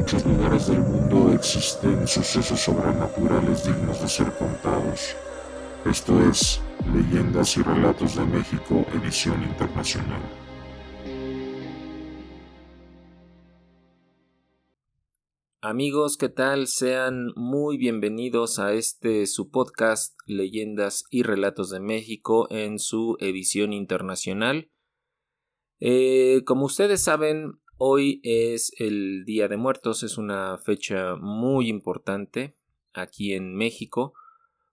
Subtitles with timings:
[0.00, 5.14] muchos lugares del mundo existen sucesos sobrenaturales dignos de ser contados.
[5.84, 10.22] Esto es Leyendas y Relatos de México, edición internacional.
[15.60, 16.66] Amigos, ¿qué tal?
[16.66, 23.74] Sean muy bienvenidos a este su podcast Leyendas y Relatos de México en su edición
[23.74, 24.70] internacional.
[25.78, 32.54] Eh, como ustedes saben, Hoy es el Día de Muertos, es una fecha muy importante
[32.92, 34.12] aquí en México,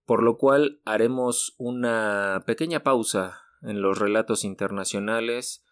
[0.06, 5.64] por lo cual haremos una pequeña pausa en los relatos internacionales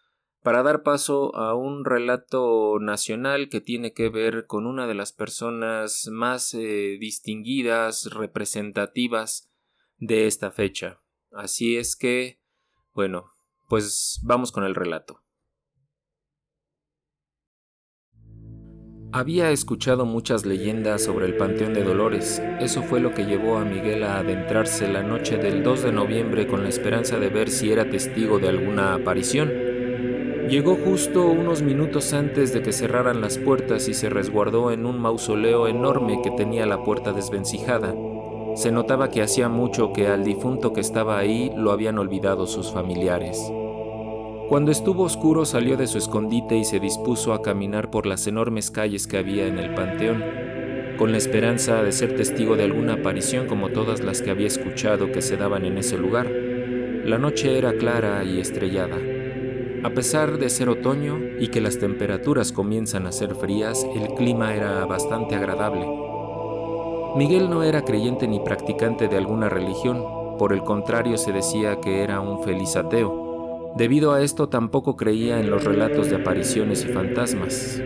[0.42, 5.12] para dar paso a un relato nacional que tiene que ver con una de las
[5.12, 9.52] personas más eh, distinguidas, representativas
[9.98, 11.02] de esta fecha.
[11.32, 12.40] Así es que,
[12.94, 13.26] bueno,
[13.68, 15.25] pues vamos con el relato.
[19.16, 22.42] Había escuchado muchas leyendas sobre el Panteón de Dolores.
[22.60, 26.46] Eso fue lo que llevó a Miguel a adentrarse la noche del 2 de noviembre
[26.46, 29.50] con la esperanza de ver si era testigo de alguna aparición.
[30.50, 35.00] Llegó justo unos minutos antes de que cerraran las puertas y se resguardó en un
[35.00, 37.94] mausoleo enorme que tenía la puerta desvencijada.
[38.54, 42.70] Se notaba que hacía mucho que al difunto que estaba ahí lo habían olvidado sus
[42.70, 43.50] familiares.
[44.48, 48.70] Cuando estuvo oscuro salió de su escondite y se dispuso a caminar por las enormes
[48.70, 50.22] calles que había en el panteón,
[50.96, 55.10] con la esperanza de ser testigo de alguna aparición como todas las que había escuchado
[55.10, 56.30] que se daban en ese lugar.
[56.30, 58.96] La noche era clara y estrellada.
[59.82, 64.54] A pesar de ser otoño y que las temperaturas comienzan a ser frías, el clima
[64.54, 65.88] era bastante agradable.
[67.16, 70.04] Miguel no era creyente ni practicante de alguna religión,
[70.38, 73.25] por el contrario se decía que era un feliz ateo
[73.76, 77.78] Debido a esto tampoco creía en los relatos de apariciones y fantasmas.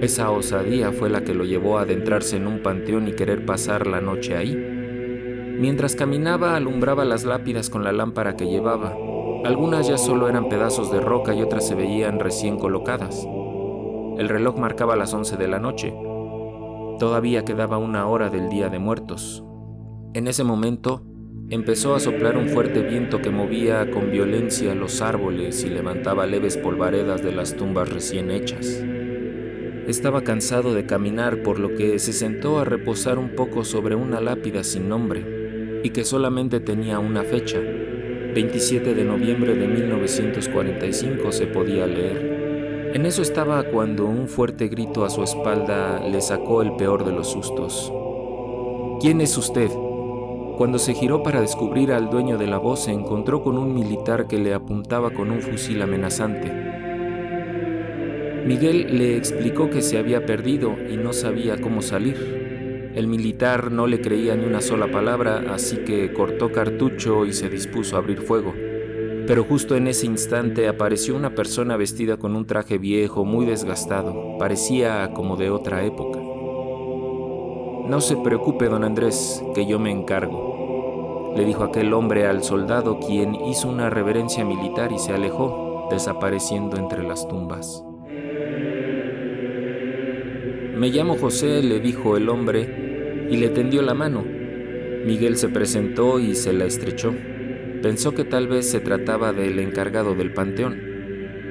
[0.00, 3.88] Esa osadía fue la que lo llevó a adentrarse en un panteón y querer pasar
[3.88, 4.54] la noche ahí.
[4.54, 8.96] Mientras caminaba alumbraba las lápidas con la lámpara que llevaba.
[9.44, 13.26] Algunas ya solo eran pedazos de roca y otras se veían recién colocadas.
[14.18, 15.92] El reloj marcaba las once de la noche.
[17.00, 19.42] Todavía quedaba una hora del Día de Muertos.
[20.14, 21.02] En ese momento,
[21.52, 26.56] Empezó a soplar un fuerte viento que movía con violencia los árboles y levantaba leves
[26.56, 28.82] polvaredas de las tumbas recién hechas.
[29.86, 34.18] Estaba cansado de caminar, por lo que se sentó a reposar un poco sobre una
[34.22, 37.58] lápida sin nombre y que solamente tenía una fecha.
[37.58, 42.92] 27 de noviembre de 1945 se podía leer.
[42.94, 47.12] En eso estaba cuando un fuerte grito a su espalda le sacó el peor de
[47.12, 47.92] los sustos.
[49.02, 49.68] ¿Quién es usted?
[50.56, 54.26] Cuando se giró para descubrir al dueño de la voz, se encontró con un militar
[54.26, 56.52] que le apuntaba con un fusil amenazante.
[58.46, 62.92] Miguel le explicó que se había perdido y no sabía cómo salir.
[62.94, 67.48] El militar no le creía ni una sola palabra, así que cortó cartucho y se
[67.48, 68.52] dispuso a abrir fuego.
[69.26, 74.36] Pero justo en ese instante apareció una persona vestida con un traje viejo, muy desgastado,
[74.38, 76.31] parecía como de otra época.
[77.86, 83.00] No se preocupe, don Andrés, que yo me encargo, le dijo aquel hombre al soldado,
[83.00, 87.84] quien hizo una reverencia militar y se alejó, desapareciendo entre las tumbas.
[90.76, 94.24] Me llamo José, le dijo el hombre, y le tendió la mano.
[95.04, 97.14] Miguel se presentó y se la estrechó.
[97.82, 100.80] Pensó que tal vez se trataba del encargado del panteón.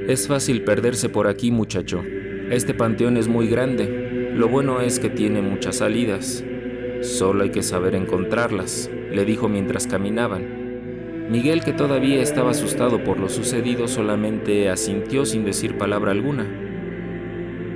[0.08, 2.04] Es fácil perderse por aquí, muchacho.
[2.50, 4.01] Este panteón es muy grande,
[4.34, 6.44] lo bueno es que tiene muchas salidas.
[7.02, 11.30] Solo hay que saber encontrarlas, le dijo mientras caminaban.
[11.30, 16.46] Miguel, que todavía estaba asustado por lo sucedido, solamente asintió sin decir palabra alguna.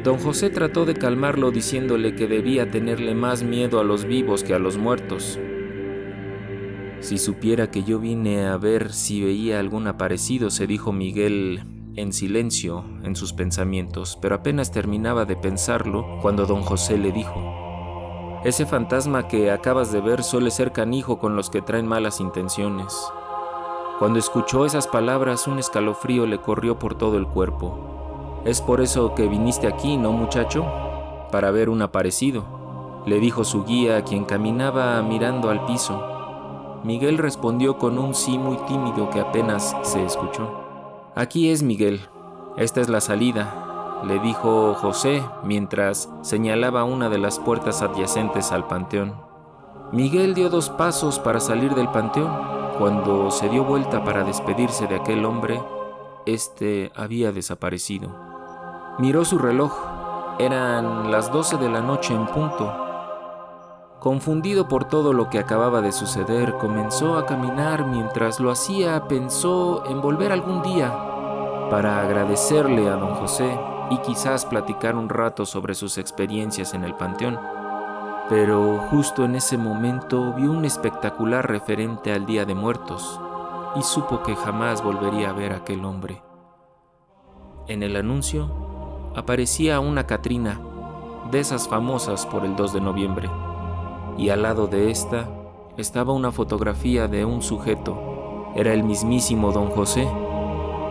[0.03, 4.53] Don José trató de calmarlo diciéndole que debía tenerle más miedo a los vivos que
[4.53, 5.39] a los muertos.
[6.99, 11.61] Si supiera que yo vine a ver si veía algún aparecido, se dijo Miguel
[11.95, 18.42] en silencio en sus pensamientos, pero apenas terminaba de pensarlo cuando don José le dijo,
[18.44, 22.94] Ese fantasma que acabas de ver suele ser canijo con los que traen malas intenciones.
[24.00, 28.42] Cuando escuchó esas palabras un escalofrío le corrió por todo el cuerpo.
[28.44, 30.65] Es por eso que viniste aquí, ¿no muchacho?
[31.31, 36.81] Para ver un aparecido, le dijo su guía, quien caminaba mirando al piso.
[36.83, 40.64] Miguel respondió con un sí muy tímido que apenas se escuchó.
[41.15, 42.01] Aquí es Miguel,
[42.57, 48.67] esta es la salida, le dijo José mientras señalaba una de las puertas adyacentes al
[48.67, 49.15] panteón.
[49.91, 52.31] Miguel dio dos pasos para salir del panteón.
[52.77, 55.62] Cuando se dio vuelta para despedirse de aquel hombre,
[56.25, 58.09] este había desaparecido.
[59.00, 59.73] Miró su reloj.
[60.38, 62.73] Eran las 12 de la noche en punto.
[64.01, 69.83] Confundido por todo lo que acababa de suceder, comenzó a caminar mientras lo hacía pensó
[69.88, 71.05] en volver algún día
[71.69, 73.59] para agradecerle a don José
[73.89, 77.39] y quizás platicar un rato sobre sus experiencias en el panteón.
[78.29, 83.19] Pero justo en ese momento vio un espectacular referente al Día de Muertos
[83.75, 86.21] y supo que jamás volvería a ver a aquel hombre.
[87.68, 90.59] En el anuncio aparecía una Catrina,
[91.31, 93.29] de esas famosas por el 2 de noviembre,
[94.18, 95.27] y al lado de esta
[95.77, 98.51] estaba una fotografía de un sujeto.
[98.56, 100.07] Era el mismísimo don José,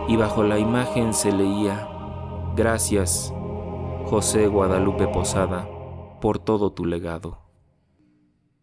[0.07, 1.89] y bajo la imagen se leía,
[2.55, 3.33] Gracias,
[4.05, 5.67] José Guadalupe Posada,
[6.21, 7.44] por todo tu legado.